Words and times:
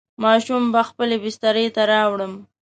ماشوم 0.23 0.63
به 0.73 0.81
خپلې 0.89 1.15
بسترې 1.23 1.65
ته 1.75 1.81
راوړم. 1.91 2.33